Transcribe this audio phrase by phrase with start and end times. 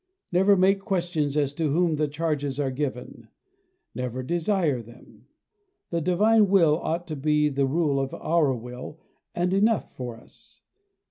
[0.31, 3.27] Never make questions as to whom the charges are given;
[3.93, 5.27] never desire them.
[5.91, 8.99] The divine will ought to be the rule of our will
[9.35, 10.63] and enough for us.